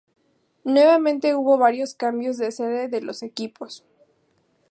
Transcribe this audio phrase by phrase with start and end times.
[0.63, 3.85] Nuevamente hubo varios cambios de sede de los equipos.